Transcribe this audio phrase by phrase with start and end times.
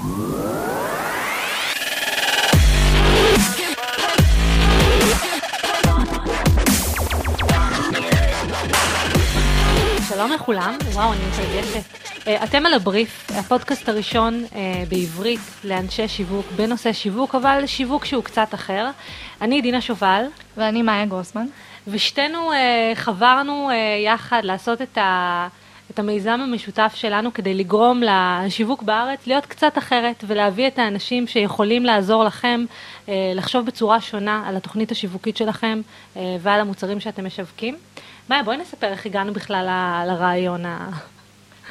[0.00, 0.12] שלום
[10.34, 11.82] לכולם, וואו, אני מתרגשת.
[12.26, 18.24] אה, אתם על הבריף, הפודקאסט הראשון אה, בעברית לאנשי שיווק בנושא שיווק, אבל שיווק שהוא
[18.24, 18.90] קצת אחר.
[19.40, 20.24] אני דינה שובל.
[20.56, 21.46] ואני מאיה גרוסמן.
[21.88, 23.70] ושתינו אה, חברנו
[24.04, 25.48] יחד לעשות את, ה,
[25.90, 31.84] את המיזם המשותף שלנו כדי לגרום לשיווק בארץ להיות קצת אחרת ולהביא את האנשים שיכולים
[31.84, 32.64] לעזור לכם
[33.08, 35.80] לחשוב בצורה שונה על התוכנית השיווקית שלכם
[36.16, 37.76] ועל המוצרים שאתם משווקים.
[38.28, 39.68] מאיה, בואי נספר איך הגענו בכלל
[40.06, 40.64] לרעיון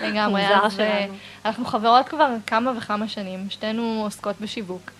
[0.03, 1.13] לגמרי, אז אה, שלנו.
[1.45, 4.91] אנחנו חברות כבר כמה וכמה שנים, שתינו עוסקות בשיווק.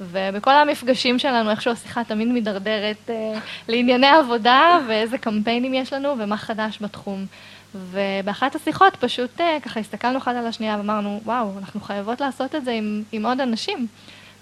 [0.00, 3.38] ובכל המפגשים שלנו, איכשהו השיחה תמיד מידרדרת אה,
[3.68, 7.26] לענייני עבודה, ואיזה קמפיינים יש לנו, ומה חדש בתחום.
[7.74, 12.64] ובאחת השיחות פשוט אה, ככה הסתכלנו אחד על השנייה ואמרנו, וואו, אנחנו חייבות לעשות את
[12.64, 13.86] זה עם, עם עוד אנשים.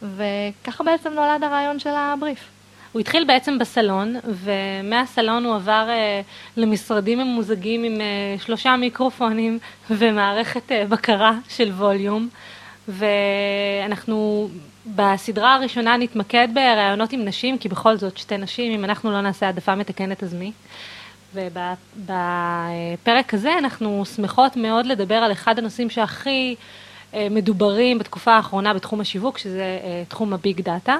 [0.03, 2.49] וככה בעצם נולד הרעיון של הבריף.
[2.93, 6.21] הוא התחיל בעצם בסלון, ומהסלון הוא עבר אה,
[6.57, 9.59] למשרדים ממוזגים עם אה, שלושה מיקרופונים
[9.91, 12.29] ומערכת אה, בקרה של ווליום,
[12.89, 14.49] ואנחנו
[14.95, 19.47] בסדרה הראשונה נתמקד בראיונות עם נשים, כי בכל זאת שתי נשים, אם אנחנו לא נעשה
[19.47, 20.53] העדפה מתקנת אז מי?
[21.35, 26.57] ובפרק הזה אנחנו שמחות מאוד לדבר על אחד הנושאים שהכי
[27.15, 30.97] אה, מדוברים בתקופה האחרונה בתחום השיווק, שזה אה, תחום הביג דאטה.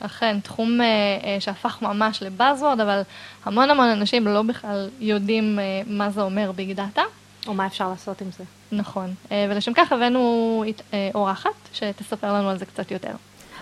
[0.00, 3.02] אכן, תחום אה, שהפך ממש ל-buzzword, אבל
[3.44, 7.02] המון המון אנשים לא בכלל יודעים מה זה אומר ביג דאטה.
[7.46, 8.44] או מה אפשר לעשות עם זה.
[8.72, 10.64] נכון, ולשם כך הבאנו
[11.14, 13.12] אורחת שתספר לנו על זה קצת יותר.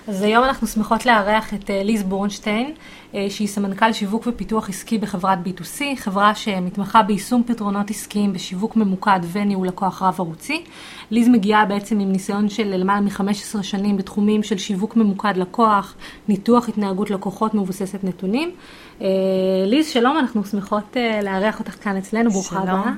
[0.08, 2.74] אז היום אנחנו שמחות לארח את אה, ליז בורנשטיין,
[3.14, 9.20] אה, שהיא סמנכ"ל שיווק ופיתוח עסקי בחברת B2C, חברה שמתמחה ביישום פתרונות עסקיים בשיווק ממוקד
[9.32, 10.64] וניהול לקוח רב ערוצי.
[11.10, 15.94] ליז מגיעה בעצם עם ניסיון של למעלה מ-15 שנים בתחומים של שיווק ממוקד לקוח,
[16.28, 18.50] ניתוח התנהגות לקוחות מבוססת נתונים.
[19.00, 19.06] אה,
[19.66, 22.92] ליז, שלום, אנחנו שמחות לארח אותך כאן אצלנו, ברוכה הבאה.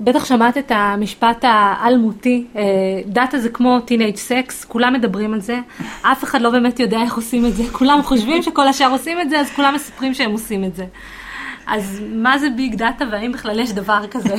[0.00, 2.62] בטח שמעת את המשפט האלמותי, אה,
[3.06, 5.58] דאטה זה כמו teenage sex, כולם מדברים על זה,
[6.02, 9.30] אף אחד לא באמת יודע איך עושים את זה, כולם חושבים שכל השאר עושים את
[9.30, 10.84] זה, אז כולם מספרים שהם עושים את זה.
[11.66, 14.34] אז מה זה ביג דאטה והאם בכלל יש דבר כזה?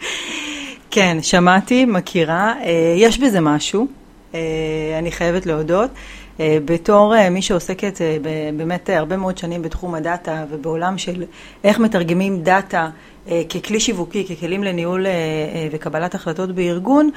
[0.90, 3.86] כן, שמעתי, מכירה, אה, יש בזה משהו,
[4.34, 4.40] אה,
[4.98, 5.90] אני חייבת להודות.
[6.40, 8.00] בתור מי שעוסקת
[8.56, 11.24] באמת הרבה מאוד שנים בתחום הדאטה ובעולם של
[11.64, 12.88] איך מתרגמים דאטה אה,
[13.28, 17.10] ככלי שיווקי, ככלים לניהול אה, אה, וקבלת החלטות בארגון,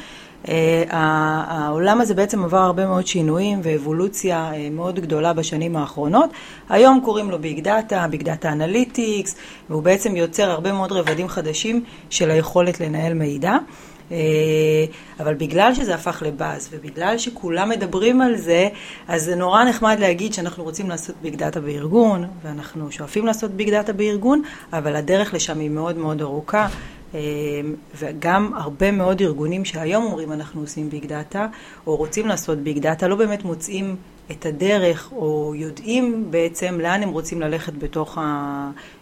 [0.90, 6.30] העולם הזה בעצם עבר הרבה מאוד שינויים ואבולוציה מאוד גדולה בשנים האחרונות.
[6.70, 9.36] היום קוראים לו ביג דאטה, big data analytics,
[9.70, 13.58] והוא בעצם יוצר הרבה מאוד רבדים חדשים של היכולת לנהל מידע.
[14.12, 14.18] אה,
[15.20, 18.70] אבל בגלל שזה הפך ל-buzz, ובגלל שכולם מדברים על זה,
[19.08, 23.70] אז זה נורא נחמד להגיד שאנחנו רוצים לעשות ביג דאטה בארגון, ואנחנו שואפים לעשות ביג
[23.70, 24.42] דאטה בארגון,
[24.74, 26.68] אבל הדרך לשם היא מאוד מאוד ארוכה.
[27.16, 27.20] אה,
[27.96, 31.48] וגם הרבה מאוד ארגונים שהיום אומרים אנחנו עושים ביג דאטה,
[31.88, 33.96] או רוצים לעשות ביג דאטה, לא באמת מוצאים
[34.32, 38.18] את הדרך, או יודעים בעצם לאן הם רוצים ללכת בתוך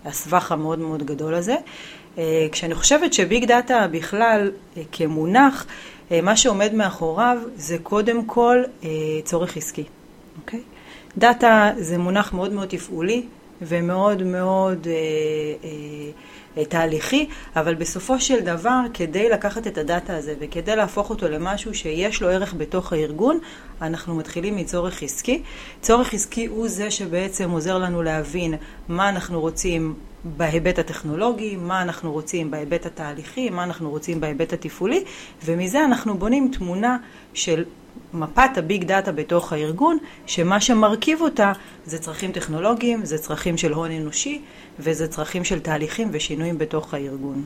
[0.06, 1.56] הסבך המאוד מאוד גדול הזה.
[2.18, 5.66] אה, כשאני חושבת שביג דאטה בכלל אה, כמונח,
[6.12, 8.64] אה, מה שעומד מאחוריו זה קודם כל
[9.24, 9.84] צורך עסקי,
[10.42, 10.62] אוקיי?
[11.18, 13.24] דאטה זה מונח מאוד מאוד תפעולי
[13.62, 14.94] ומאוד מאוד אה,
[16.58, 21.74] אה, תהליכי, אבל בסופו של דבר, כדי לקחת את הדאטה הזה וכדי להפוך אותו למשהו
[21.74, 23.40] שיש לו ערך בתוך הארגון,
[23.82, 25.42] אנחנו מתחילים מצורך עסקי.
[25.82, 28.54] צורך עסקי הוא זה שבעצם עוזר לנו להבין
[28.88, 29.94] מה אנחנו רוצים
[30.26, 35.04] בהיבט הטכנולוגי, מה אנחנו רוצים בהיבט התהליכי, מה אנחנו רוצים בהיבט התפעולי,
[35.46, 36.98] ומזה אנחנו בונים תמונה
[37.34, 37.64] של
[38.14, 41.52] מפת הביג דאטה בתוך הארגון, שמה שמרכיב אותה
[41.86, 44.42] זה צרכים טכנולוגיים, זה צרכים של הון אנושי,
[44.80, 47.46] וזה צרכים של תהליכים ושינויים בתוך הארגון.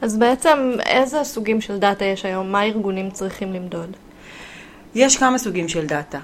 [0.00, 2.52] אז בעצם איזה סוגים של דאטה יש היום?
[2.52, 3.96] מה הארגונים צריכים למדוד?
[4.94, 6.18] יש כמה סוגים של דאטה.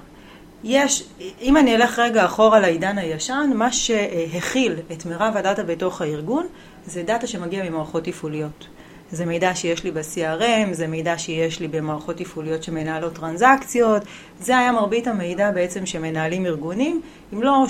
[0.64, 1.04] יש,
[1.40, 6.46] אם אני אלך רגע אחורה לעידן הישן, מה שהכיל את מירב הדאטה בתוך הארגון
[6.86, 8.66] זה דאטה שמגיע ממערכות תפעוליות.
[9.10, 14.02] זה מידע שיש לי ב-CRM, זה מידע שיש לי במערכות תפעוליות שמנהלות טרנזקציות,
[14.40, 17.00] זה היה מרבית המידע בעצם שמנהלים ארגונים,
[17.32, 17.64] אם לא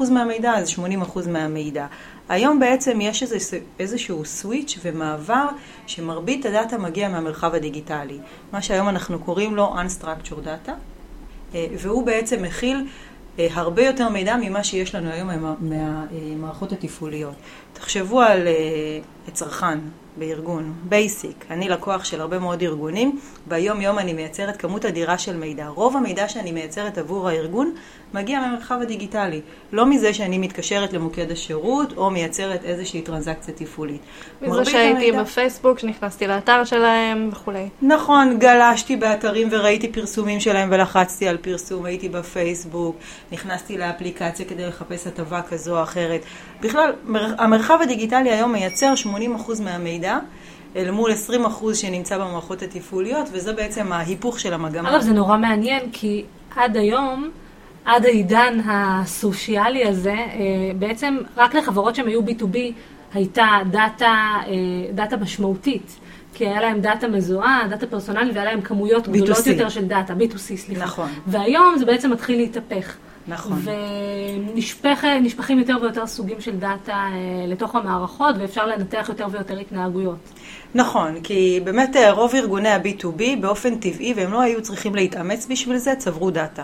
[0.00, 0.74] 100% מהמידע אז
[1.14, 1.86] 80% מהמידע.
[2.28, 5.46] היום בעצם יש איזה, איזשהו סוויץ' ומעבר
[5.86, 8.18] שמרבית הדאטה מגיע מהמרחב הדיגיטלי,
[8.52, 10.72] מה שהיום אנחנו קוראים לו Unstructured Data.
[11.54, 12.86] אה, והוא בעצם מכיל
[13.38, 15.28] אה, הרבה יותר מידע ממה שיש לנו היום
[15.60, 17.34] מהמערכות התפעוליות.
[17.72, 18.52] תחשבו על, אה,
[19.32, 19.78] צרכן
[20.18, 21.44] בארגון, basic.
[21.50, 25.68] אני לקוח של הרבה מאוד ארגונים, ביום יום אני מייצרת כמות אדירה של מידע.
[25.68, 27.74] רוב המידע שאני מייצרת עבור הארגון
[28.16, 29.40] מגיע מהמרחב הדיגיטלי.
[29.72, 34.00] לא מזה שאני מתקשרת למוקד השירות או מייצרת איזושהי טרנזקציה תפעולית.
[34.42, 35.22] מזה שהייתי המידע...
[35.22, 37.68] בפייסבוק, שנכנסתי לאתר שלהם וכולי.
[37.82, 42.96] נכון, גלשתי באתרים וראיתי פרסומים שלהם ולחצתי על פרסום, הייתי בפייסבוק,
[43.32, 46.20] נכנסתי לאפליקציה כדי לחפש הטבה כזו או אחרת.
[46.60, 46.92] בכלל,
[47.38, 50.18] המרחב הדיגיטלי היום מייצר 80% מהמידע.
[50.76, 54.90] אל מול 20% שנמצא במערכות התפעוליות, וזה בעצם ההיפוך של המגמה.
[54.90, 56.24] אגב, זה נורא מעניין, כי
[56.56, 57.30] עד היום,
[57.86, 60.26] עד העידן הסוציאלי הזה, אה,
[60.78, 62.56] בעצם רק לחברות שהן היו B2B
[63.14, 64.52] הייתה דאטה, אה,
[64.94, 65.96] דאטה משמעותית.
[66.34, 69.10] כי היה להם דאטה מזוהה, דאטה פרסונלי, והיה להם כמויות B2C.
[69.10, 70.84] גדולות יותר של דאטה, B2C, סליחה.
[70.84, 71.08] נכון.
[71.26, 72.96] והיום זה בעצם מתחיל להתהפך.
[73.28, 73.62] נכון.
[75.02, 80.18] ונשפכים יותר ויותר סוגים של דאטה אה, לתוך המערכות, ואפשר לנתח יותר ויותר התנהגויות.
[80.74, 85.94] נכון, כי באמת רוב ארגוני ה-B2B באופן טבעי, והם לא היו צריכים להתאמץ בשביל זה,
[85.98, 86.62] צברו דאטה.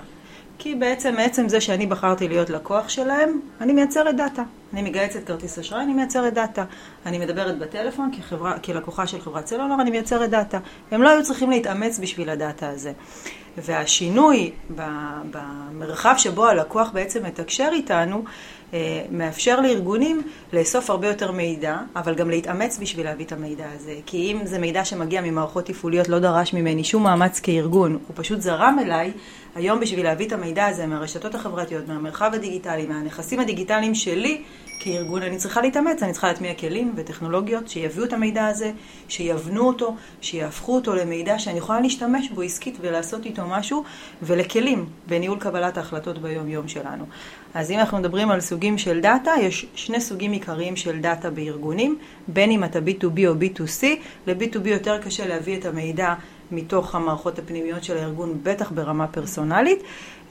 [0.63, 4.43] כי בעצם, מעצם זה שאני בחרתי להיות לקוח שלהם, אני מייצרת דאטה.
[4.73, 6.65] אני מגהצת כרטיס אשראי, אני מייצרת דאטה.
[7.07, 10.59] אני מדברת בטלפון כחברה, כלקוחה של חברת סלולר, אני מייצרת דאטה.
[10.91, 12.93] הם לא היו צריכים להתאמץ בשביל הדאטה הזה.
[13.59, 14.51] והשינוי
[15.31, 18.25] במרחב שבו הלקוח בעצם מתקשר איתנו,
[19.11, 20.23] מאפשר לארגונים
[20.53, 23.95] לאסוף הרבה יותר מידע, אבל גם להתאמץ בשביל להביא את המידע הזה.
[24.07, 28.41] כי אם זה מידע שמגיע ממערכות תפעוליות, לא דרש ממני שום מאמץ כארגון, הוא פשוט
[28.41, 29.13] זרם אליי,
[29.55, 34.43] היום בשביל להביא את המידע הזה מהרשתות החברתיות, מהמרחב הדיגיטלי, מהנכסים הדיגיטליים שלי,
[34.81, 38.73] כארגון אני צריכה להתאמץ, אני צריכה להטמיע כלים וטכנולוגיות שיביאו את המידע הזה,
[39.09, 43.85] שיבנו אותו, שיהפכו אותו למידע שאני יכולה להשתמש בו עסקית ולעשות איתו משהו,
[44.23, 47.05] ולכלים בניהול קבלת ההחלטות ביום-יום שלנו.
[47.55, 51.99] אז אם אנחנו מדברים על סוגים של דאטה, יש שני סוגים עיקריים של דאטה בארגונים,
[52.29, 53.85] בין אם אתה B2B או B2C,
[54.27, 56.15] ל-B2B יותר קשה להביא את המידע
[56.53, 59.83] מתוך המערכות הפנימיות של הארגון, בטח ברמה פרסונלית,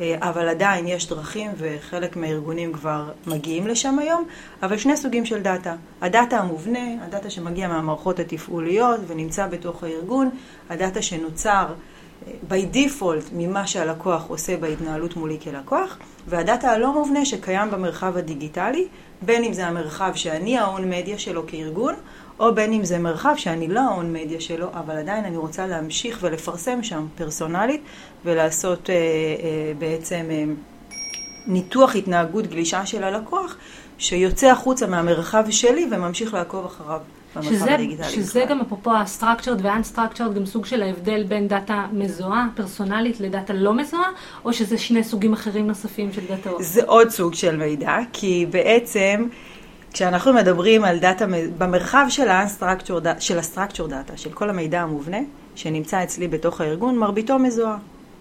[0.01, 4.23] אה, אבל עדיין יש דרכים וחלק מהארגונים כבר מגיעים לשם היום,
[4.63, 5.75] אבל שני סוגים של דאטה.
[6.01, 10.29] הדאטה המובנה, הדאטה שמגיע מהמערכות התפעוליות ונמצא בתוך הארגון,
[10.69, 11.65] הדאטה שנוצר
[12.49, 15.97] by default ממה שהלקוח עושה בהתנהלות מולי כלקוח,
[16.27, 18.87] והדאטה הלא מובנה שקיים במרחב הדיגיטלי,
[19.21, 21.95] בין אם זה המרחב שאני ההון מדיה שלו כארגון,
[22.39, 26.19] או בין אם זה מרחב שאני לא ההון מדיה שלו, אבל עדיין אני רוצה להמשיך
[26.21, 27.81] ולפרסם שם פרסונלית
[28.25, 28.99] ולעשות אה, אה,
[29.77, 30.43] בעצם אה,
[31.47, 33.57] ניתוח התנהגות גלישה של הלקוח,
[33.97, 36.99] שיוצא החוצה מהמרחב שלי וממשיך לעקוב אחריו.
[37.41, 37.77] שזה,
[38.09, 43.73] שזה גם אפרופו ה-structured וה-unstructured, גם סוג של ההבדל בין דאטה מזוהה, פרסונלית, לדאטה לא
[43.73, 44.09] מזוהה,
[44.45, 46.49] או שזה שני סוגים אחרים נוספים של דאטה?
[46.59, 49.27] זה עוד סוג של מידע, כי בעצם...
[49.93, 51.25] כשאנחנו מדברים על דאטה,
[51.57, 55.17] במרחב של ה-structure של, ה-structure data, של כל המידע המובנה
[55.55, 57.77] שנמצא אצלי בתוך הארגון, מרביתו מזוהה.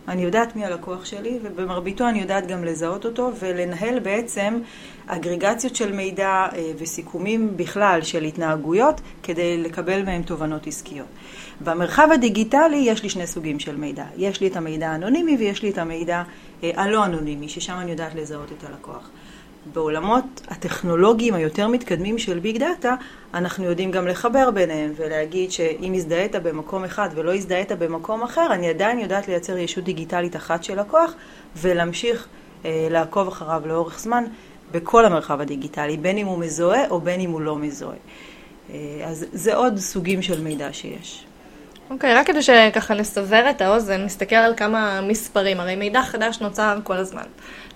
[0.08, 4.58] אני יודעת מי הלקוח שלי, ובמרביתו אני יודעת גם לזהות אותו ולנהל בעצם
[5.06, 11.06] אגרגציות של מידע אה, וסיכומים בכלל של התנהגויות כדי לקבל מהם תובנות עסקיות.
[11.60, 14.04] במרחב הדיגיטלי יש לי שני סוגים של מידע.
[14.16, 16.22] יש לי את המידע האנונימי ויש לי את המידע
[16.62, 19.10] אה, הלא אנונימי, ששם אני יודעת לזהות את הלקוח.
[19.66, 22.94] בעולמות הטכנולוגיים היותר מתקדמים של ביג דאטה,
[23.34, 28.68] אנחנו יודעים גם לחבר ביניהם ולהגיד שאם הזדהית במקום אחד ולא הזדהית במקום אחר, אני
[28.68, 31.14] עדיין יודעת לייצר ישות דיגיטלית אחת של לקוח
[31.56, 32.26] ולהמשיך
[32.64, 34.24] אה, לעקוב אחריו לאורך זמן
[34.72, 37.96] בכל המרחב הדיגיטלי, בין אם הוא מזוהה או בין אם הוא לא מזוהה.
[38.70, 38.76] אה,
[39.06, 41.24] אז זה עוד סוגים של מידע שיש.
[41.90, 46.40] אוקיי, okay, רק כדי שככה לסבר את האוזן, נסתכל על כמה מספרים, הרי מידע חדש
[46.40, 47.22] נוצר כל הזמן.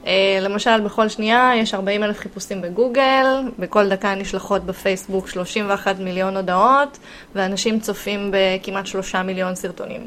[0.04, 0.06] Uh,
[0.40, 3.26] למשל, בכל שנייה יש 40 אלף חיפושים בגוגל,
[3.58, 6.98] בכל דקה נשלחות בפייסבוק 31 מיליון הודעות,
[7.34, 10.06] ואנשים צופים בכמעט 3 מיליון סרטונים.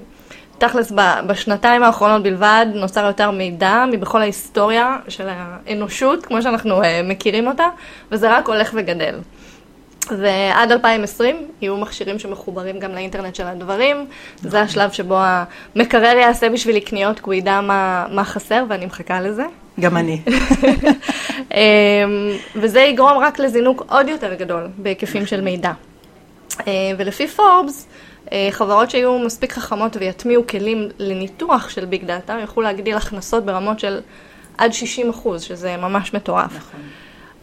[0.57, 0.91] תכלס,
[1.27, 7.67] בשנתיים האחרונות בלבד נוצר יותר מידע מבכל ההיסטוריה של האנושות, כמו שאנחנו uh, מכירים אותה,
[8.11, 9.15] וזה רק הולך וגדל.
[10.17, 14.05] ועד 2020 יהיו מכשירים שמחוברים גם לאינטרנט של הדברים.
[14.37, 14.51] נכון.
[14.51, 19.21] זה השלב שבו המקרר יעשה בשבילי קניות, כי הוא ידע מה, מה חסר, ואני מחכה
[19.21, 19.45] לזה.
[19.79, 20.21] גם אני.
[21.53, 21.57] אמ,
[22.55, 25.71] וזה יגרום רק לזינוק עוד יותר גדול בהיקפים של מידע.
[26.67, 27.87] אה, ולפי פורבס,
[28.31, 33.79] אה, חברות שיהיו מספיק חכמות ויטמיעו כלים לניתוח של ביג דאטה, יוכלו להגדיל הכנסות ברמות
[33.79, 33.99] של
[34.57, 36.55] עד 60 אחוז, שזה ממש מטורף.
[36.55, 36.79] נכון.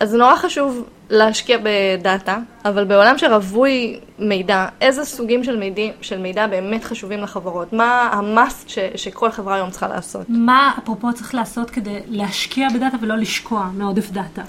[0.01, 6.19] אז זה נורא חשוב להשקיע בדאטה, אבל בעולם שרווי מידע, איזה סוגים של מידע, של
[6.19, 7.73] מידע באמת חשובים לחברות?
[7.73, 10.27] מה ה-must ש, שכל חברה היום צריכה לעשות?
[10.29, 14.43] מה אפרופו צריך לעשות כדי להשקיע בדאטה ולא לשקוע מעודף דאטה?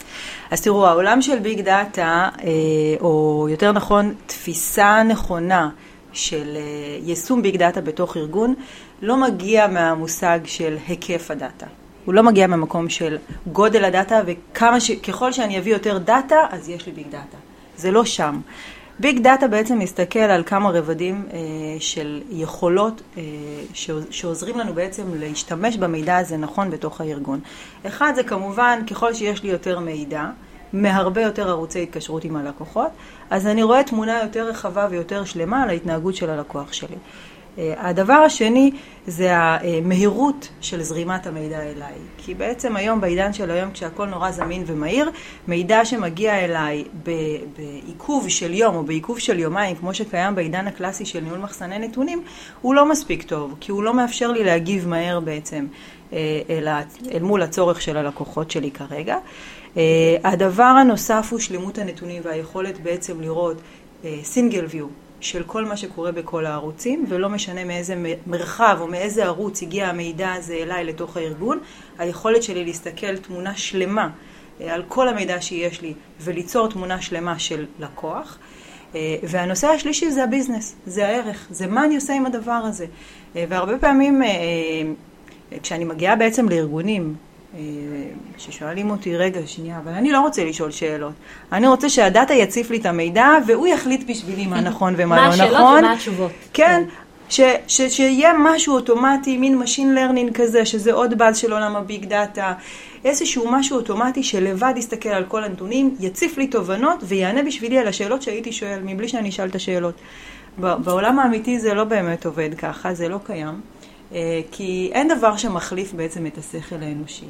[0.52, 2.50] אז תראו, העולם של ביג דאטה, אה,
[3.02, 5.70] או יותר נכון, תפיסה נכונה
[6.14, 6.62] של אה,
[7.04, 8.54] יישום ביג דאטה בתוך ארגון,
[9.02, 11.66] לא מגיע מהמושג של היקף הדאטה.
[12.06, 13.18] הוא לא מגיע ממקום של
[13.52, 17.38] גודל הדאטה, וככל שאני אביא יותר דאטה, אז יש לי ביג דאטה.
[17.78, 18.40] זה לא שם.
[19.00, 21.40] ביג דאטה בעצם מסתכל על כמה רבדים אה,
[21.80, 23.24] של יכולות אה,
[24.10, 27.40] שעוזרים לנו בעצם להשתמש במידע הזה נכון בתוך הארגון.
[27.88, 30.26] אחד זה כמובן, ככל שיש לי יותר מידע,
[30.74, 32.90] מהרבה יותר ערוצי התקשרות עם הלקוחות,
[33.30, 36.96] אז אני רואה תמונה יותר רחבה ויותר שלמה על ההתנהגות של הלקוח שלי.
[37.58, 38.72] אה, הדבר השני
[39.08, 41.94] זה המהירות של זרימת המידע אליי.
[42.18, 45.12] כי בעצם היום, בעידן של היום, כשהכול נורא זמין ומהיר,
[45.48, 46.84] מידע שמגיע אליי
[47.56, 52.24] בעיכוב של יום או בעיכוב של יומיים, כמו שקיים בעידן הקלאסי של ניהול מחסני נתונים,
[52.62, 55.66] הוא לא מספיק טוב, כי הוא לא מאפשר לי להגיב מהר בעצם
[56.14, 56.68] אה, אל,
[57.12, 59.18] אל מול הצורך של הלקוחות שלי כרגע.
[59.78, 59.84] אה,
[60.24, 63.58] הדבר הנוסף הוא שלמות הנתונים והיכולת בעצם לראות
[64.24, 64.88] סינגל ויו
[65.26, 70.34] של כל מה שקורה בכל הערוצים, ולא משנה מאיזה מרחב או מאיזה ערוץ הגיע המידע
[70.34, 71.60] הזה אליי לתוך הארגון,
[71.98, 74.10] היכולת שלי להסתכל תמונה שלמה
[74.62, 78.38] אה, על כל המידע שיש לי וליצור תמונה שלמה של לקוח.
[78.96, 82.86] אה, והנושא השלישי זה הביזנס, זה הערך, זה מה אני עושה עם הדבר הזה.
[83.36, 84.22] אה, והרבה פעמים
[85.64, 87.16] כשאני מגיעה בעצם לארגונים
[87.56, 87.62] אה,
[88.38, 91.14] ששואלים אותי, רגע, שנייה, אבל אני לא רוצה לשאול שאלות.
[91.52, 95.38] אני רוצה שהדאטה יציף לי את המידע, והוא יחליט בשבילי מה נכון ומה לא נכון.
[95.38, 96.32] מה השאלות ומה התשובות.
[96.54, 96.84] כן.
[97.30, 102.06] ש, ש, שיהיה משהו אוטומטי, מין Machine Learning כזה, שזה עוד באז של עולם הביג
[102.06, 102.54] דאטה,
[103.06, 108.22] איזשהו משהו אוטומטי שלבד יסתכל על כל הנתונים, יציף לי תובנות ויענה בשבילי על השאלות
[108.22, 109.96] שהייתי שואל, מבלי שאני אשאל את השאלות.
[110.58, 113.62] בעולם האמיתי זה לא באמת עובד ככה, זה לא קיים,
[114.14, 117.26] אה, כי אין דבר שמחליף בעצם את השכל האנושי.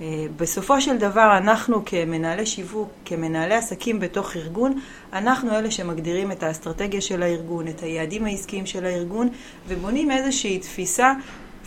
[0.00, 4.80] אה, בסופו של דבר אנחנו כמנהלי שיווק, כמנהלי עסקים בתוך ארגון,
[5.12, 9.28] אנחנו אלה שמגדירים את האסטרטגיה של הארגון, את היעדים העסקיים של הארגון,
[9.68, 11.12] ובונים איזושהי תפיסה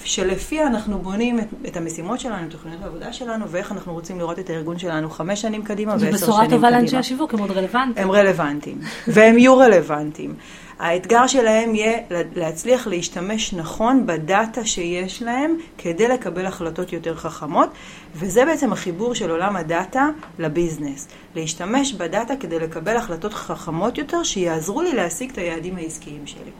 [0.03, 4.39] שלפיה אנחנו בונים את, את המשימות שלנו, את תוכניות העבודה שלנו, ואיך אנחנו רוצים לראות
[4.39, 6.27] את הארגון שלנו חמש שנים קדימה ועשר שנים קדימה.
[6.27, 8.07] זו בשורה טובה לאנשי השיווק, הם עוד רלוונטיים.
[8.07, 10.35] הם רלוונטיים, והם יהיו רלוונטיים.
[10.79, 11.99] האתגר שלהם יהיה
[12.35, 17.69] להצליח להשתמש נכון בדאטה שיש להם כדי לקבל החלטות יותר חכמות,
[18.15, 21.07] וזה בעצם החיבור של עולם הדאטה לביזנס.
[21.35, 26.51] להשתמש בדאטה כדי לקבל החלטות חכמות יותר, שיעזרו לי להשיג את היעדים העסקיים שלי.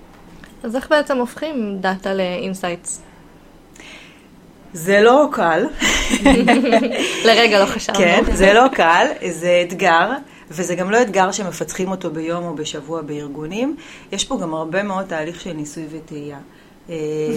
[0.64, 3.02] אז איך בעצם הופכים דאטה ל insights?
[4.74, 5.66] זה לא קל.
[7.26, 8.00] לרגע לא חשבנו.
[8.00, 10.10] כן, זה לא קל, זה אתגר.
[10.52, 13.76] וזה גם לא אתגר שמפתחים אותו ביום או בשבוע בארגונים,
[14.12, 16.38] יש פה גם הרבה מאוד תהליך של ניסוי וטעייה.
[16.88, 16.94] אז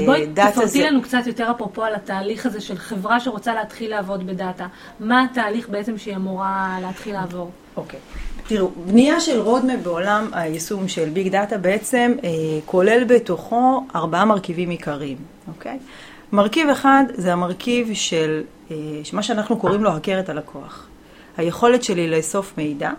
[0.07, 0.87] בואי תפרטי זה...
[0.87, 4.67] לנו קצת יותר אפרופו על התהליך הזה של חברה שרוצה להתחיל לעבוד בדאטה.
[5.01, 7.51] מה התהליך בעצם שהיא אמורה להתחיל לעבור?
[7.77, 7.99] אוקיי.
[7.99, 8.49] Okay.
[8.49, 12.31] תראו, בנייה של roadmap בעולם היישום של ביג דאטה בעצם אה,
[12.65, 15.79] כולל בתוכו ארבעה מרכיבים עיקריים, אוקיי?
[15.81, 16.12] Okay?
[16.33, 18.77] מרכיב אחד זה המרכיב של אה,
[19.13, 20.87] מה שאנחנו קוראים לו הכר את הלקוח.
[21.37, 22.91] היכולת שלי לאסוף מידע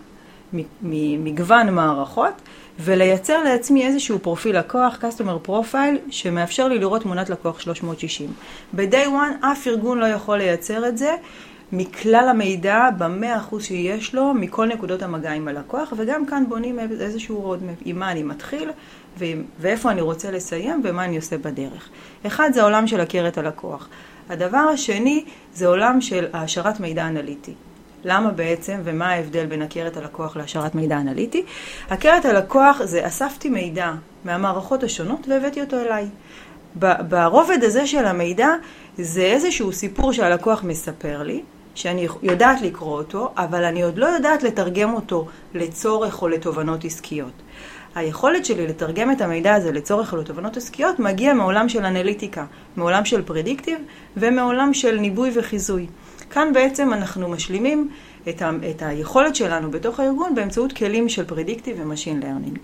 [0.81, 2.33] ממגוון מערכות
[2.79, 8.33] ולייצר לעצמי איזשהו פרופיל לקוח, customer profile, שמאפשר לי לראות תמונת לקוח 360.
[8.73, 11.15] ב-day one אף ארגון לא יכול לייצר את זה
[11.71, 17.53] מכלל המידע במאה אחוז שיש לו מכל נקודות המגע עם הלקוח, וגם כאן בונים איזשהו
[17.53, 18.69] roadmap, עם מה אני מתחיל
[19.59, 21.89] ואיפה אני רוצה לסיים ומה אני עושה בדרך.
[22.27, 23.89] אחד זה העולם של הכר את הלקוח.
[24.29, 27.53] הדבר השני זה עולם של העשרת מידע אנליטי.
[28.05, 31.43] למה בעצם ומה ההבדל בין הכרת הלקוח להשארת מידע אנליטי.
[31.89, 33.91] הכרת הלקוח זה אספתי מידע
[34.25, 36.05] מהמערכות השונות והבאתי אותו אליי.
[37.09, 38.49] ברובד הזה של המידע
[38.97, 41.41] זה איזשהו סיפור שהלקוח מספר לי,
[41.75, 47.41] שאני יודעת לקרוא אותו, אבל אני עוד לא יודעת לתרגם אותו לצורך או לתובנות עסקיות.
[47.95, 52.45] היכולת שלי לתרגם את המידע הזה לצורך לתובנות עסקיות מגיע מעולם של אנליטיקה,
[52.75, 53.77] מעולם של predictive
[54.17, 55.87] ומעולם של ניבוי וחיזוי.
[56.29, 57.89] כאן בעצם אנחנו משלימים
[58.29, 62.57] את, ה, את היכולת שלנו בתוך הארגון באמצעות כלים של predictive ו machine learning.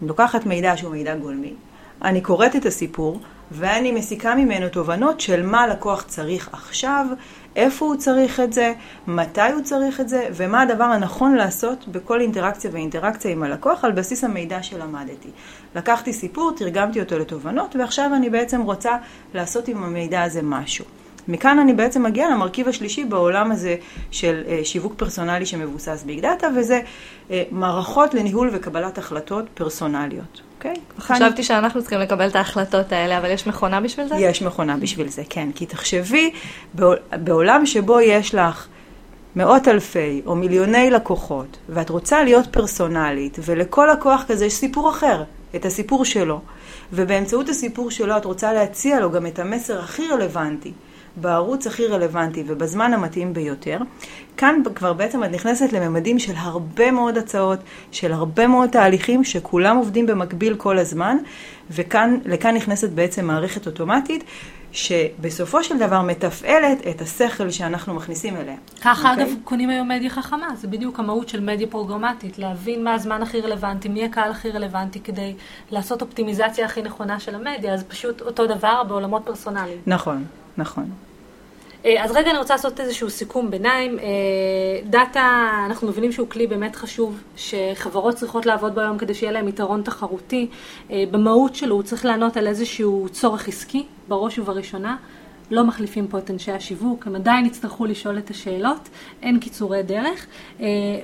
[0.00, 1.54] אני לוקחת מידע שהוא מידע גולמי,
[2.02, 7.06] אני קוראת את הסיפור ואני מסיקה ממנו תובנות של מה לקוח צריך עכשיו,
[7.56, 8.72] איפה הוא צריך את זה,
[9.06, 13.92] מתי הוא צריך את זה, ומה הדבר הנכון לעשות בכל אינטראקציה ואינטראקציה עם הלקוח על
[13.92, 15.28] בסיס המידע שלמדתי.
[15.74, 18.96] לקחתי סיפור, תרגמתי אותו לתובנות, ועכשיו אני בעצם רוצה
[19.34, 20.84] לעשות עם המידע הזה משהו.
[21.28, 23.76] מכאן אני בעצם מגיעה למרכיב השלישי בעולם הזה
[24.10, 26.80] של אה, שיווק פרסונלי שמבוסס ביג דאטה, וזה
[27.30, 30.47] אה, מערכות לניהול וקבלת החלטות פרסונליות.
[30.58, 30.74] אוקיי?
[30.74, 31.00] Okay.
[31.00, 31.42] חשבתי.
[31.42, 34.14] שאנחנו צריכים לקבל את ההחלטות האלה, אבל יש מכונה בשביל זה?
[34.14, 35.48] יש מכונה בשביל זה, כן.
[35.54, 36.30] כי תחשבי,
[37.12, 38.66] בעולם שבו יש לך
[39.36, 45.24] מאות אלפי או מיליוני לקוחות, ואת רוצה להיות פרסונלית, ולכל לקוח כזה יש סיפור אחר,
[45.56, 46.40] את הסיפור שלו,
[46.92, 50.72] ובאמצעות הסיפור שלו את רוצה להציע לו גם את המסר הכי רלוונטי.
[51.20, 53.78] בערוץ הכי רלוונטי ובזמן המתאים ביותר.
[54.36, 57.58] כאן כבר בעצם את נכנסת לממדים של הרבה מאוד הצעות,
[57.92, 61.16] של הרבה מאוד תהליכים שכולם עובדים במקביל כל הזמן,
[61.70, 64.24] וכאן לכאן נכנסת בעצם מערכת אוטומטית.
[64.72, 68.56] שבסופו של דבר מתפעלת את השכל שאנחנו מכניסים אליה.
[68.80, 69.10] ככה okay?
[69.10, 69.24] אוקיי?
[69.24, 73.40] אגב קונים היום מדיה חכמה, זה בדיוק המהות של מדיה פרוגרמטית, להבין מה הזמן הכי
[73.40, 75.34] רלוונטי, מי הקהל הכי רלוונטי כדי
[75.70, 79.78] לעשות אופטימיזציה הכי נכונה של המדיה, אז פשוט אותו דבר בעולמות פרסונליים.
[79.86, 80.24] נכון,
[80.56, 80.90] נכון.
[81.84, 83.98] אה, אז רגע אני רוצה לעשות איזשהו סיכום ביניים.
[83.98, 84.04] אה,
[84.84, 89.48] דאטה, אנחנו מבינים שהוא כלי באמת חשוב, שחברות צריכות לעבוד בו היום כדי שיהיה להם
[89.48, 90.48] יתרון תחרותי.
[90.90, 94.96] אה, במהות שלו הוא צריך לענות על איזשהו צורך עסקי, בראש ובראשונה.
[95.50, 98.88] לא מחליפים פה את אנשי השיווק, הם עדיין יצטרכו לשאול את השאלות,
[99.22, 100.26] אין קיצורי דרך,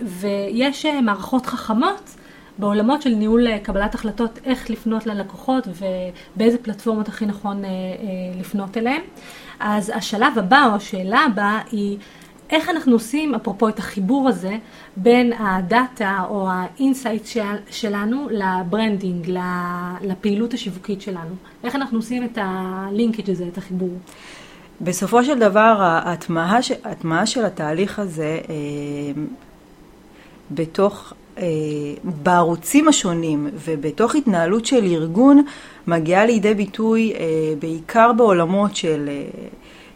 [0.03, 2.11] ויש מערכות חכמות.
[2.59, 7.63] בעולמות של ניהול קבלת החלטות, איך לפנות ללקוחות ובאיזה פלטפורמות הכי נכון
[8.41, 9.03] לפנות אליהם.
[9.61, 11.99] אז השלב הבא, או השאלה הבאה, היא
[12.51, 14.57] איך אנחנו עושים, אפרופו את החיבור הזה,
[14.97, 19.39] בין הדאטה או ה insight של, שלנו ל branding,
[20.03, 21.35] לפעילות השיווקית שלנו.
[21.65, 23.99] איך אנחנו עושים את ה linkage הזה, את החיבור.
[24.81, 25.77] בסופו של דבר,
[26.85, 29.23] ההטמעה של התהליך הזה אה,
[30.51, 31.24] בתוך, אה,
[32.05, 35.45] בערוצים השונים ובתוך התנהלות של ארגון,
[35.87, 37.19] מגיעה לידי ביטוי אה,
[37.59, 39.09] בעיקר בעולמות של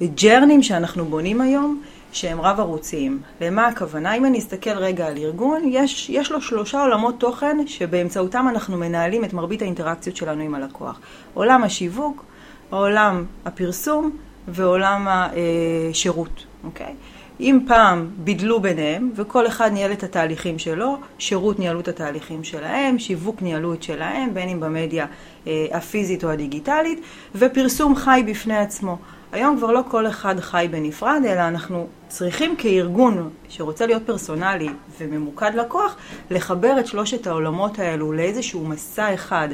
[0.01, 3.21] אה, journeys שאנחנו בונים היום, שהם רב ערוציים.
[3.41, 4.15] למה הכוונה?
[4.15, 9.25] אם אני אסתכל רגע על ארגון, יש, יש לו שלושה עולמות תוכן שבאמצעותם אנחנו מנהלים
[9.25, 11.01] את מרבית האינטראקציות שלנו עם הלקוח.
[11.35, 12.25] עולם השיווק,
[12.71, 14.11] עולם הפרסום
[14.49, 16.95] ועולם השירות, אוקיי?
[17.41, 22.99] אם פעם בידלו ביניהם, וכל אחד ניהל את התהליכים שלו, שירות ניהלו את התהליכים שלהם,
[22.99, 25.07] שיווק ניהלו את שלהם, בין אם במדיה
[25.47, 27.01] אה, הפיזית או הדיגיטלית,
[27.35, 28.99] ופרסום חי בפני עצמו.
[29.33, 35.55] היום כבר לא כל אחד חי בנפרד, אלא אנחנו צריכים כארגון שרוצה להיות פרסונלי וממוקד
[35.55, 35.97] לקוח,
[36.31, 39.49] לחבר את שלושת העולמות האלו לאיזשהו מסע אחד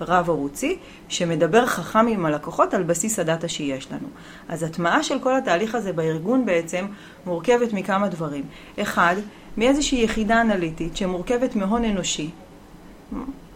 [0.00, 4.08] רב-ערוצי, שמדבר חכם עם הלקוחות על בסיס הדאטה שיש לנו.
[4.48, 6.86] אז הטמעה של כל התהליך הזה בארגון בעצם
[7.26, 8.44] מורכבת מכמה דברים.
[8.82, 9.16] אחד,
[9.56, 12.30] מאיזושהי יחידה אנליטית שמורכבת מהון אנושי,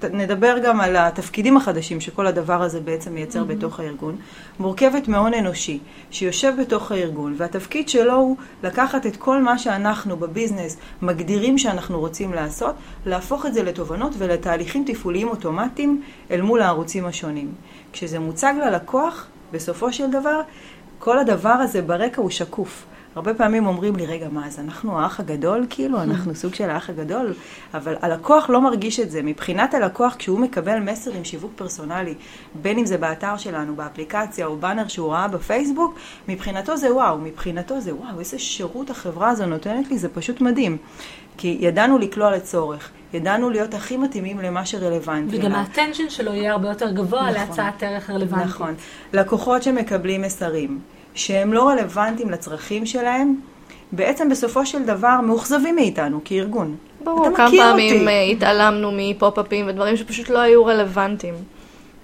[0.05, 3.45] נדבר גם על התפקידים החדשים שכל הדבר הזה בעצם מייצר mm-hmm.
[3.45, 4.17] בתוך הארגון,
[4.61, 5.79] מורכבת מהון אנושי
[6.11, 12.35] שיושב בתוך הארגון, והתפקיד שלו הוא לקחת את כל מה שאנחנו בביזנס מגדירים שאנחנו רוצים
[12.35, 12.75] לעשות,
[13.07, 17.53] להפוך את זה לתובנות ולתהליכים תפעוליים אוטומטיים אל מול הערוצים השונים.
[17.93, 20.41] כשזה מוצג ללקוח, בסופו של דבר,
[20.99, 22.85] כל הדבר הזה ברקע הוא שקוף.
[23.15, 25.67] הרבה פעמים אומרים לי, רגע, מה, אז אנחנו האח הגדול?
[25.71, 27.35] כאילו, אנחנו סוג של האח הגדול?
[27.75, 29.23] אבל הלקוח לא מרגיש את זה.
[29.23, 32.15] מבחינת הלקוח, כשהוא מקבל מסר עם שיווק פרסונלי,
[32.55, 35.99] בין אם זה באתר שלנו, באפליקציה, או באנר שהוא ראה בפייסבוק,
[36.29, 40.77] מבחינתו זה וואו, מבחינתו זה וואו, איזה שירות החברה הזו נותנת לי, זה פשוט מדהים.
[41.37, 42.91] כי ידענו לקלוע לצורך.
[43.13, 45.37] ידענו להיות הכי מתאימים למה שרלוונטי.
[45.39, 48.47] וגם האטנשן שלו יהיה הרבה יותר גבוה נכון, להצעת ערך רלוונטית.
[48.47, 48.75] נכון.
[49.13, 50.81] לקוחות שמקבלים מסרים,
[51.15, 53.35] שהם לא רלוונטיים לצרכים שלהם,
[53.93, 56.77] בעצם בסופו של דבר מאוכזבים מאיתנו כארגון.
[57.05, 58.09] ברור, כמה פעמים אותי.
[58.09, 61.35] אה, התעלמנו מפופ-אפים ודברים שפשוט לא היו רלוונטיים.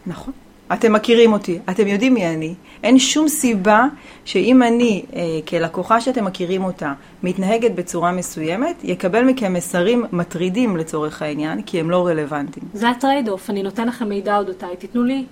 [0.07, 0.33] נכון.
[0.73, 2.55] אתם מכירים אותי, אתם יודעים מי אני.
[2.83, 3.85] אין שום סיבה
[4.25, 6.93] שאם אני, אה, כלקוחה שאתם מכירים אותה,
[7.23, 12.67] מתנהגת בצורה מסוימת, יקבל מכם מסרים מטרידים לצורך העניין, כי הם לא רלוונטיים.
[12.75, 15.25] זה ה trade-off, אני נותן לכם מידע אודותיי, תיתנו לי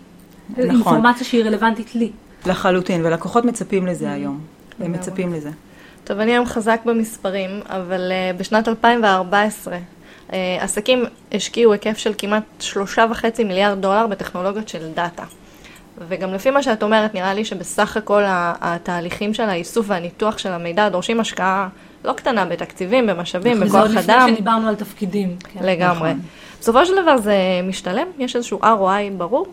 [0.50, 0.70] נכון.
[0.70, 2.10] אינפורמציה שהיא רלוונטית לי.
[2.46, 4.40] לחלוטין, ולקוחות מצפים לזה היום.
[4.80, 5.50] הם מצפים לזה.
[6.04, 9.78] טוב, אני היום חזק במספרים, אבל uh, בשנת 2014 uh,
[10.32, 15.24] אה, עסקים השקיעו היקף של כמעט שלושה וחצי מיליארד דולר בטכנולוגיות של דאטה.
[16.09, 18.22] וגם לפי מה שאת אומרת, נראה לי שבסך הכל
[18.61, 21.68] התהליכים של האיסוף והניתוח של המידע דורשים השקעה
[22.04, 23.88] לא קטנה בתקציבים, במשאבים, בכוח אדם.
[23.88, 25.37] זה עוד לפני שדיברנו על תפקידים.
[25.38, 25.61] כן.
[25.62, 26.11] לגמרי.
[26.11, 26.22] נכון.
[26.61, 28.06] בסופו של דבר זה משתלם?
[28.18, 29.46] יש איזשהו ROI ברור?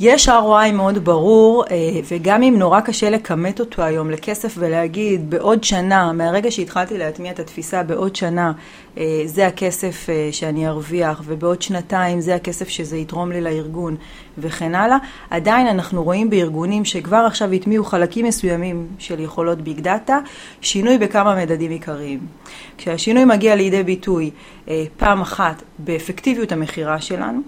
[0.00, 1.76] יש ROI מאוד ברור, אה,
[2.08, 7.40] וגם אם נורא קשה לכמת אותו היום לכסף ולהגיד בעוד שנה, מהרגע שהתחלתי להטמיע את
[7.40, 8.52] התפיסה, בעוד שנה
[8.98, 13.96] אה, זה הכסף אה, שאני ארוויח, ובעוד שנתיים זה הכסף שזה יתרום לי לארגון,
[14.38, 14.96] וכן הלאה,
[15.30, 20.18] עדיין אנחנו רואים בארגונים שכבר עכשיו הטמיעו חלקים מסוימים של יכולות ביג דאטה,
[20.60, 22.20] שינוי בכמה מדדים עיקריים.
[22.78, 24.30] כשהשינוי מגיע לידי ביטוי
[24.96, 27.40] פעם אחת באפקטיביות המכירה שלנו,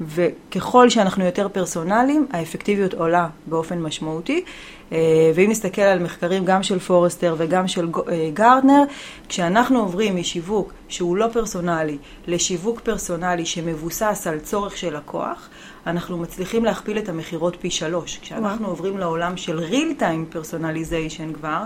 [0.00, 4.44] וככל שאנחנו יותר פרסונליים, האפקטיביות עולה באופן משמעותי.
[4.92, 8.82] אה, ואם נסתכל על מחקרים גם של פורסטר וגם של אה, גרדנר,
[9.28, 15.48] כשאנחנו עוברים משיווק שהוא לא פרסונלי לשיווק פרסונלי שמבוסס על צורך של לקוח,
[15.88, 18.18] אנחנו מצליחים להכפיל את המכירות פי שלוש.
[18.22, 18.70] כשאנחנו וואו.
[18.70, 21.62] עוברים לעולם של real time personalization כבר,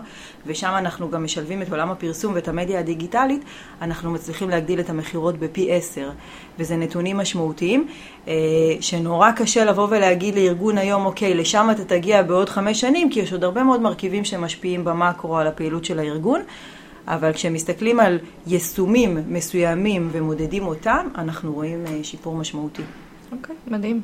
[0.46, 3.40] ושם אנחנו גם משלבים את עולם הפרסום ואת המדיה הדיגיטלית,
[3.82, 6.10] אנחנו מצליחים להגדיל את המכירות בפי עשר.
[6.58, 7.88] וזה נתונים משמעותיים,
[8.28, 8.34] אה,
[8.80, 13.32] שנורא קשה לבוא ולהגיד לארגון היום, אוקיי, לשם אתה תגיע בעוד חמש שנים, כי יש
[13.32, 16.42] עוד הרבה מאוד מרכיבים שמשפיעים במקרו על הפעילות של הארגון.
[17.08, 22.82] אבל כשמסתכלים על יישומים מסוימים ומודדים אותם, אנחנו רואים אה, שיפור משמעותי.
[23.32, 24.02] אוקיי, okay, מדהים.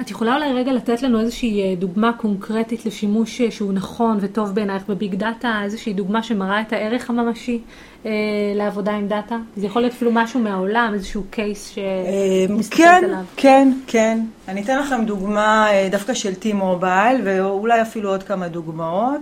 [0.00, 4.54] את יכולה אולי רגע לתת לנו איזושהי אה, דוגמה קונקרטית לשימוש אה, שהוא נכון וטוב
[4.54, 7.60] בעינייך בביג דאטה, איזושהי דוגמה שמראה את הערך הממשי
[8.06, 8.10] אה,
[8.54, 9.36] לעבודה עם דאטה?
[9.56, 13.24] זה יכול להיות אפילו משהו מהעולם, איזשהו case שמסתכלת כן, עליו.
[13.36, 14.20] כן, כן.
[14.48, 19.20] אני אתן לכם דוגמה דווקא של T-Mobile, ואולי אפילו עוד כמה דוגמאות.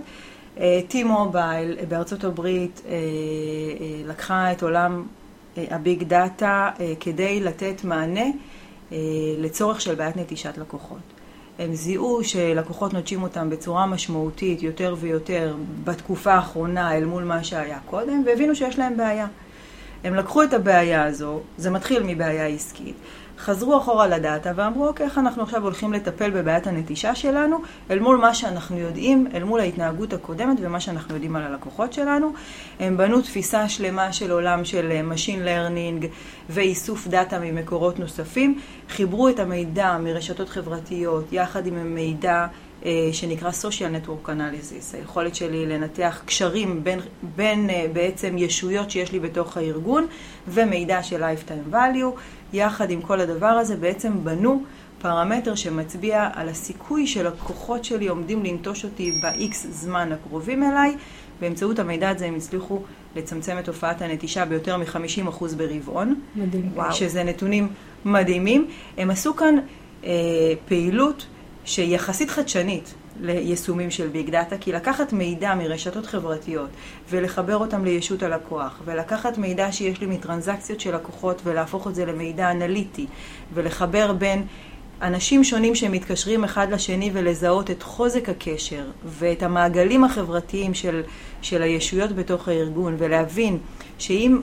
[0.89, 2.81] T-Mobile בארצות הברית
[4.07, 5.03] לקחה את עולם
[5.57, 8.25] הביג דאטה כדי לתת מענה.
[8.91, 8.97] אה,
[9.37, 10.99] לצורך של בעיית נטישת לקוחות.
[11.59, 17.79] הם זיהו שלקוחות נוטשים אותם בצורה משמעותית יותר ויותר בתקופה האחרונה אל מול מה שהיה
[17.85, 19.27] קודם, והבינו שיש להם בעיה.
[20.03, 22.95] הם לקחו את הבעיה הזו, זה מתחיל מבעיה עסקית,
[23.37, 27.57] חזרו אחורה לדאטה ואמרו, אוקיי, איך אנחנו עכשיו הולכים לטפל בבעיית הנטישה שלנו,
[27.91, 32.33] אל מול מה שאנחנו יודעים, אל מול ההתנהגות הקודמת ומה שאנחנו יודעים על הלקוחות שלנו.
[32.79, 36.05] הם בנו תפיסה שלמה של עולם של אה, Machine Learning
[36.49, 42.47] ואיסוף דאטה ממקורות נוספים, חיברו את המידע מרשתות חברתיות יחד עם המידע
[42.85, 46.99] אה, שנקרא social network analysis, היכולת שלי לנתח קשרים בין,
[47.35, 50.07] בין אה, בעצם ישויות שיש לי בתוך הארגון
[50.47, 52.19] ומידע של lifetime value.
[52.53, 54.63] יחד עם כל הדבר הזה בעצם בנו
[55.01, 60.95] פרמטר שמצביע על הסיכוי שלקוחות שלי עומדים לנטוש אותי ב-X זמן הקרובים אליי.
[61.41, 62.81] באמצעות המידע הזה הם הצליחו
[63.15, 66.21] לצמצם את תופעת הנטישה ביותר מ-50% ברבעון.
[66.35, 66.71] מדהים.
[66.73, 66.93] וואו.
[66.93, 67.67] שזה נתונים
[68.05, 68.67] מדהימים.
[68.97, 69.55] הם עשו כאן
[70.03, 70.09] אה,
[70.67, 71.25] פעילות
[71.65, 72.93] שהיא יחסית חדשנית.
[73.21, 76.69] ליישומים של ביג דאטה, כי לקחת מידע מרשתות חברתיות
[77.09, 82.51] ולחבר אותם לישות הלקוח, ולקחת מידע שיש לי מטרנזקציות של לקוחות ולהפוך את זה למידע
[82.51, 83.05] אנליטי,
[83.53, 84.45] ולחבר בין
[85.01, 91.01] אנשים שונים שמתקשרים אחד לשני ולזהות את חוזק הקשר ואת המעגלים החברתיים של,
[91.41, 93.57] של הישויות בתוך הארגון, ולהבין
[93.97, 94.39] שאם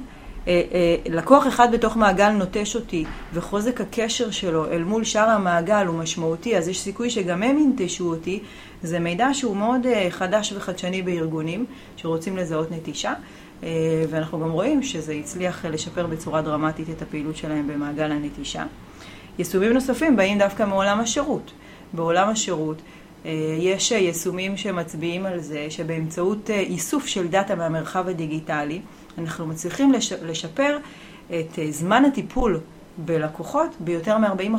[1.09, 3.05] לקוח אחד בתוך מעגל נוטש אותי
[3.35, 8.05] וחוזק הקשר שלו אל מול שאר המעגל הוא משמעותי, אז יש סיכוי שגם הם ינטשו
[8.05, 8.41] אותי.
[8.83, 13.15] זה מידע שהוא מאוד אה, חדש וחדשני בארגונים שרוצים לזהות נטישה.
[14.11, 18.65] ואנחנו גם רואים שזה הצליח לשפר בצורה דרמטית את הפעילות שלהם במעגל הנטישה.
[19.39, 21.53] יישומים נוספים באים דווקא מעולם השירות.
[21.93, 22.83] בעולם השירות
[23.59, 28.81] יש יישומים שמצביעים על זה שבאמצעות איסוף של דאטה מהמרחב הדיגיטלי,
[29.19, 30.79] אנחנו מצליחים לשפר
[31.27, 32.61] את אה, זמן הטיפול
[32.99, 34.57] בלקוחות ביותר מ-40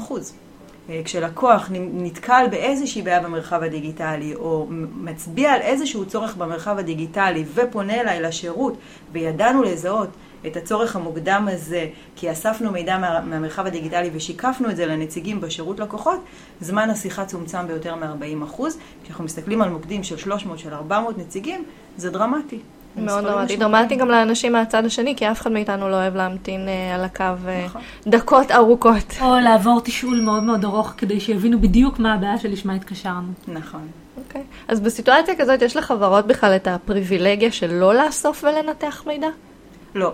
[0.89, 8.01] אה, כשלקוח נתקל באיזושהי בעיה במרחב הדיגיטלי, או מצביע על איזשהו צורך במרחב הדיגיטלי ופונה
[8.01, 8.77] אליי לשירות,
[9.11, 10.09] וידענו לזהות
[10.47, 15.79] את הצורך המוקדם הזה, כי אספנו מידע מה, מהמרחב הדיגיטלי ושיקפנו את זה לנציגים בשירות
[15.79, 16.19] לקוחות,
[16.61, 18.61] זמן השיחה צומצם ביותר מ-40
[19.03, 21.63] כשאנחנו מסתכלים על מוקדים של 300, של 400 נציגים,
[21.97, 22.59] זה דרמטי.
[22.97, 23.57] מאוד דרמטי.
[23.57, 27.23] דרמטי גם לאנשים מהצד השני, כי אף אחד מאיתנו לא אוהב להמתין אה, על הקו
[27.23, 27.81] אה, נכון.
[28.07, 29.13] דקות ארוכות.
[29.21, 33.31] או לעבור תשאול מאוד מאוד ארוך כדי שיבינו בדיוק מה הבעיה שלשמה התקשרנו.
[33.47, 33.87] נכון.
[34.17, 34.43] אוקיי.
[34.67, 39.27] אז בסיטואציה כזאת יש לחברות בכלל את הפריבילגיה של לא לאסוף ולנתח מידע?
[39.95, 40.13] לא.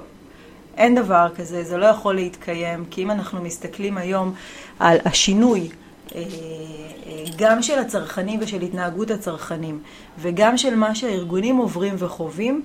[0.77, 4.33] אין דבר כזה, זה לא יכול להתקיים, כי אם אנחנו מסתכלים היום
[4.79, 5.69] על השינוי
[7.37, 9.79] גם של הצרכנים ושל התנהגות הצרכנים,
[10.19, 12.63] וגם של מה שהארגונים עוברים וחווים,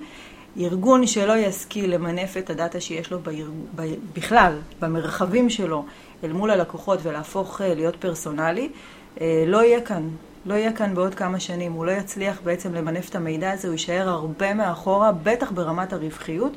[0.59, 3.95] ארגון שלא ישכיל למנף את הדאטה שיש לו בארג...
[4.13, 5.85] בכלל, במרחבים שלו,
[6.23, 8.69] אל מול הלקוחות ולהפוך אה, להיות פרסונלי,
[9.21, 10.09] אה, לא יהיה כאן.
[10.45, 13.73] לא יהיה כאן בעוד כמה שנים, הוא לא יצליח בעצם למנף את המידע הזה, הוא
[13.73, 16.51] יישאר הרבה מאחורה, בטח ברמת הרווחיות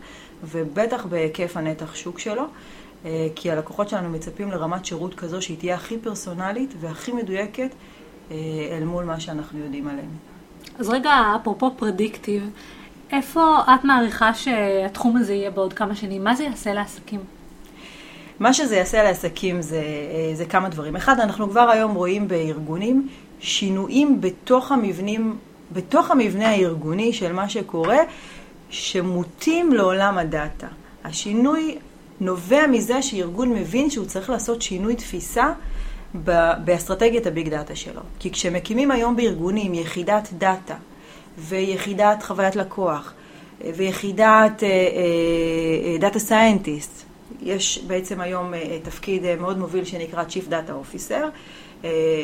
[0.44, 2.44] ובטח בהיקף הנתח שוק שלו.
[3.34, 7.70] כי הלקוחות שלנו מצפים לרמת שירות כזו שהיא תהיה הכי פרסונלית והכי מדויקת
[8.70, 10.10] אל מול מה שאנחנו יודעים עליהם.
[10.78, 11.10] אז רגע,
[11.42, 12.50] אפרופו פרדיקטיב,
[13.12, 16.24] איפה את מעריכה שהתחום הזה יהיה בעוד כמה שנים?
[16.24, 17.20] מה זה יעשה לעסקים?
[18.40, 19.82] מה שזה יעשה לעסקים זה,
[20.34, 20.96] זה כמה דברים.
[20.96, 23.08] אחד, אנחנו כבר היום רואים בארגונים
[23.40, 25.36] שינויים בתוך המבנים,
[25.72, 27.98] בתוך המבנה הארגוני של מה שקורה,
[28.70, 30.66] שמוטים לעולם הדאטה.
[31.04, 31.78] השינוי
[32.20, 35.52] נובע מזה שארגון מבין שהוא צריך לעשות שינוי תפיסה
[36.64, 38.00] באסטרטגיית הביג דאטה שלו.
[38.18, 40.74] כי כשמקימים היום בארגונים יחידת דאטה
[41.38, 43.12] ויחידת חוויית לקוח
[43.76, 44.62] ויחידת
[46.00, 48.52] data אה, scientist, אה, יש בעצם היום
[48.82, 51.24] תפקיד מאוד מוביל שנקרא Chief Data Officer,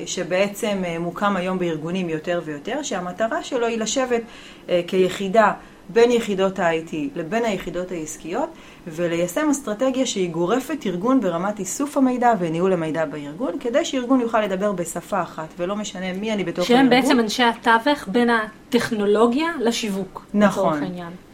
[0.06, 5.52] שבעצם אה, מוקם היום בארגונים יותר ויותר, שהמטרה שלו היא לשבת אה, כיחידה
[5.88, 8.48] בין יחידות ה-IT לבין היחידות העסקיות,
[8.86, 14.72] וליישם אסטרטגיה שהיא גורפת ארגון ברמת איסוף המידע וניהול המידע בארגון, כדי שארגון יוכל לדבר
[14.72, 16.92] בשפה אחת, ולא משנה מי אני בתוך שהם הארגון.
[16.92, 20.80] שהם בעצם אנשי התווך בין הטכנולוגיה לשיווק, נכון,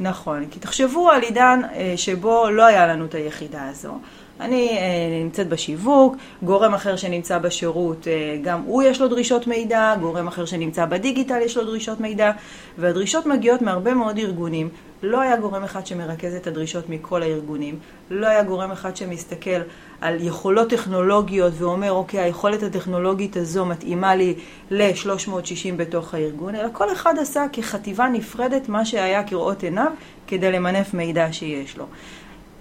[0.01, 0.47] נכון.
[0.51, 3.99] כי תחשבו על עידן אה, שבו לא היה לנו את היחידה הזו.
[4.43, 9.95] אני אה, נמצאת בשיווק, גורם אחר שנמצא בשירות, אה, גם הוא יש לו דרישות מידע,
[10.01, 12.31] גורם אחר שנמצא בדיגיטל יש לו דרישות מידע,
[12.79, 14.69] והדרישות מגיעות מהרבה מאוד ארגונים.
[15.03, 17.79] לא היה גורם אחד שמרכז את הדרישות מכל הארגונים,
[18.11, 19.61] לא היה גורם אחד שמסתכל
[20.01, 24.35] על יכולות טכנולוגיות ואומר, אוקיי, היכולת הטכנולוגית הזו מתאימה לי
[24.71, 29.93] ל-360 בתוך הארגון, אלא כל אחד עשה כחטיבה נפרדת מה שהיה כראות עיניו
[30.27, 31.87] כדי למנף מידע שיש לו.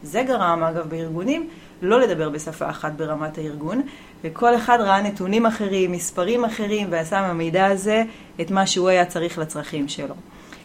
[0.03, 1.49] זה גרם, אגב, בארגונים
[1.81, 3.81] לא לדבר בשפה אחת ברמת הארגון,
[4.23, 8.03] וכל אחד ראה נתונים אחרים, מספרים אחרים, ועשה מהמידע הזה
[8.41, 10.15] את מה שהוא היה צריך לצרכים שלו.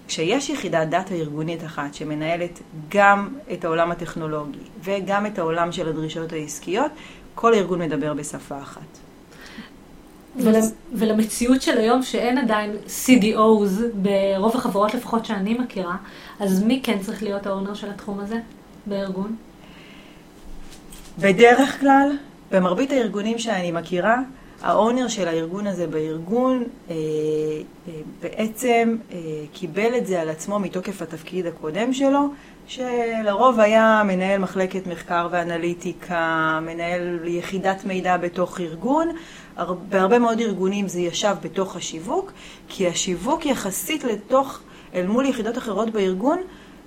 [0.09, 6.33] כשיש יחידת דאטה ארגונית אחת שמנהלת גם את העולם הטכנולוגי וגם את העולם של הדרישות
[6.33, 6.91] העסקיות,
[7.35, 8.99] כל ארגון מדבר בשפה אחת.
[10.37, 10.55] ול,
[10.93, 15.97] ולמציאות של היום שאין עדיין CDOs ברוב החברות לפחות שאני מכירה,
[16.41, 18.37] אז מי כן צריך להיות האונר של התחום הזה
[18.87, 19.37] בארגון?
[21.19, 22.17] בדרך כלל,
[22.51, 24.17] במרבית הארגונים שאני מכירה,
[24.63, 26.95] האונר של הארגון הזה בארגון אה,
[27.89, 29.19] אה, בעצם אה,
[29.53, 32.29] קיבל את זה על עצמו מתוקף התפקיד הקודם שלו,
[32.67, 39.09] שלרוב היה מנהל מחלקת מחקר ואנליטיקה, מנהל יחידת מידע בתוך ארגון.
[39.89, 42.33] בהרבה מאוד ארגונים זה ישב בתוך השיווק,
[42.69, 44.61] כי השיווק יחסית לתוך,
[44.95, 46.39] אל מול יחידות אחרות בארגון,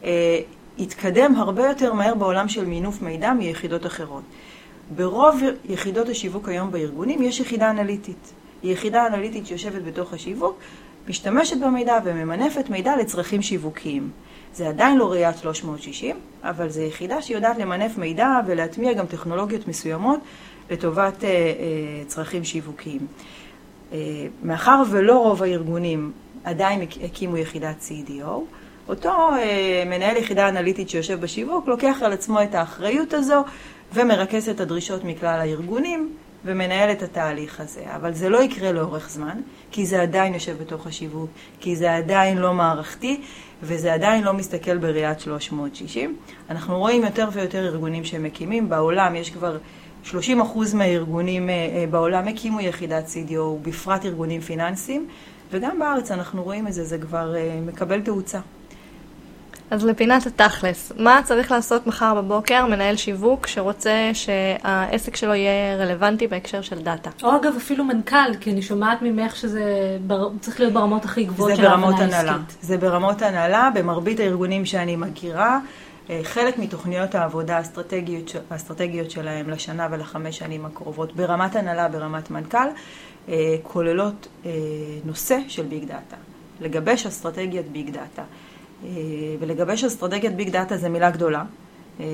[0.03, 0.39] אה,
[0.79, 4.23] התקדם הרבה יותר מהר בעולם של מינוף מידע מיחידות אחרות.
[4.95, 8.33] ברוב יחידות השיווק היום בארגונים יש יחידה אנליטית.
[8.63, 10.59] היא יחידה אנליטית שיושבת בתוך השיווק,
[11.07, 14.09] משתמשת במידע וממנפת מידע לצרכים שיווקיים.
[14.53, 20.19] זה עדיין לא ראיית 360, אבל זו יחידה שיודעת למנף מידע ולהטמיע גם טכנולוגיות מסוימות
[20.71, 23.07] לטובת אה, אה, צרכים שיווקיים.
[23.93, 23.97] אה,
[24.43, 26.11] מאחר ולא רוב הארגונים
[26.43, 28.29] עדיין הקימו יחידת CDO,
[28.89, 33.43] אותו אה, מנהל יחידה אנליטית שיושב בשיווק לוקח על עצמו את האחריות הזו
[33.93, 36.13] ומרכז את הדרישות מכלל הארגונים
[36.45, 37.82] ומנהל את התהליך הזה.
[37.95, 42.38] אבל זה לא יקרה לאורך זמן, כי זה עדיין יושב בתוך השיווק, כי זה עדיין
[42.38, 43.21] לא מערכתי,
[43.63, 46.17] וזה עדיין לא מסתכל בראיית 360.
[46.49, 49.58] אנחנו רואים יותר ויותר ארגונים שמקימים, בעולם יש כבר
[50.06, 50.15] 30%
[50.73, 55.08] מהארגונים אה, אה, בעולם הקימו יחידת CDO, בפרט ארגונים פיננסיים,
[55.52, 58.39] וגם בארץ אנחנו רואים את זה, זה כבר אה, מקבל תאוצה.
[59.71, 66.27] אז לפינת התכלס, מה צריך לעשות מחר בבוקר מנהל שיווק שרוצה שהעסק שלו יהיה רלוונטי
[66.27, 67.10] בהקשר של דאטה?
[67.23, 70.29] או אגב אפילו מנכ"ל, כי אני שומעת ממך שזה בר...
[70.41, 72.58] צריך להיות ברמות הכי גבוהות של ההבנה העסקית.
[72.62, 75.60] זה ברמות הנהלה, במרבית הארגונים שאני מכירה,
[76.10, 82.58] אה, חלק מתוכניות העבודה האסטרטגיות, האסטרטגיות שלהם לשנה ולחמש שנים הקרובות, ברמת הנהלה, ברמת מנכ"ל,
[83.29, 84.51] אה, כוללות אה,
[85.05, 86.15] נושא של ביג דאטה,
[86.62, 88.23] לגבש אסטרטגיית ביג דאטה.
[88.83, 88.89] אה,
[89.39, 91.43] ולגבש אסטרטגיית ביג דאטה זה מילה גדולה.
[91.99, 92.05] אה,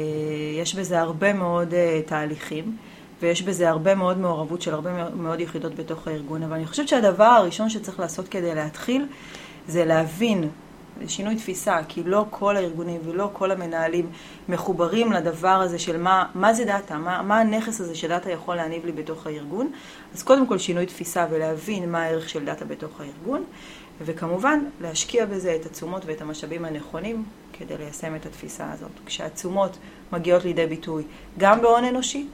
[0.61, 2.77] יש בזה הרבה מאוד אה, תהליכים,
[3.21, 7.23] ויש בזה הרבה מאוד מעורבות של הרבה מאוד יחידות בתוך הארגון, אבל אני חושבת שהדבר
[7.23, 9.05] הראשון שצריך לעשות כדי להתחיל,
[9.67, 10.49] זה להבין
[11.07, 14.09] שינוי תפיסה, כי לא כל הארגונים ולא כל המנהלים
[14.49, 18.85] מחוברים לדבר הזה של מה, מה זה דאטה, מה, מה הנכס הזה שדאטה יכול להניב
[18.85, 19.71] לי בתוך הארגון.
[20.13, 23.43] אז קודם כל שינוי תפיסה ולהבין מה הערך של דאטה בתוך הארגון.
[24.01, 28.91] וכמובן, להשקיע בזה את התשומות ואת המשאבים הנכונים כדי ליישם את התפיסה הזאת.
[29.05, 29.77] כשהתשומות
[30.13, 31.03] מגיעות לידי ביטוי
[31.37, 32.27] גם בהון אנושי,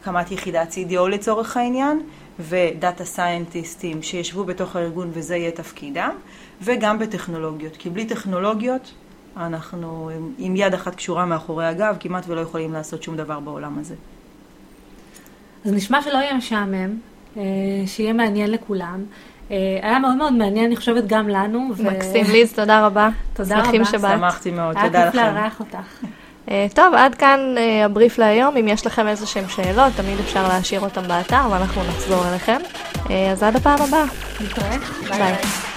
[0.00, 2.02] הקמת יחידת CDO לצורך העניין,
[2.40, 6.10] ודאטה סיינטיסטים שישבו בתוך הארגון וזה יהיה תפקידם,
[6.62, 7.76] וגם בטכנולוגיות.
[7.76, 8.92] כי בלי טכנולוגיות
[9.36, 13.94] אנחנו עם יד אחת קשורה מאחורי הגב, כמעט ולא יכולים לעשות שום דבר בעולם הזה.
[15.64, 16.98] אז נשמע שלא יהיה משעמם,
[17.36, 17.42] אה,
[17.86, 19.04] שיהיה מעניין לכולם.
[19.50, 21.68] אה, היה מאוד מאוד מעניין, אני חושבת, גם לנו.
[21.84, 23.08] מקסים, ליז, תודה רבה.
[23.32, 23.84] תודה רבה.
[23.84, 24.18] שבאת.
[24.18, 25.18] שמחתי מאוד, תודה לכם.
[25.18, 26.04] היה כיף לארח אותך.
[26.50, 28.56] אה, טוב, עד כאן הבריף להיום.
[28.56, 32.58] אם יש לכם איזה שהם שאלות, תמיד אפשר להשאיר אותם באתר ואנחנו נחזור אליכם.
[33.32, 34.04] אז עד הפעם הבאה.
[34.40, 34.76] נתראה.
[35.08, 35.18] ביי.
[35.18, 35.67] ביי.